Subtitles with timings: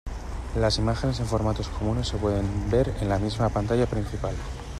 [0.59, 4.33] Las imágenes en formatos comunes se pueden ver en la misma pantalla principal.